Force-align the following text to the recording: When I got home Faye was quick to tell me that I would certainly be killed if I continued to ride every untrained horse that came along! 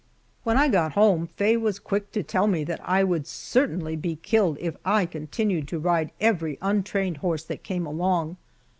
When 0.43 0.57
I 0.57 0.67
got 0.67 0.93
home 0.93 1.27
Faye 1.27 1.57
was 1.57 1.77
quick 1.77 2.11
to 2.13 2.23
tell 2.23 2.47
me 2.47 2.63
that 2.63 2.81
I 2.83 3.03
would 3.03 3.27
certainly 3.27 3.95
be 3.95 4.15
killed 4.23 4.57
if 4.59 4.75
I 4.83 5.05
continued 5.05 5.67
to 5.67 5.79
ride 5.79 6.09
every 6.19 6.57
untrained 6.59 7.17
horse 7.17 7.43
that 7.43 7.61
came 7.61 7.85
along! 7.85 8.37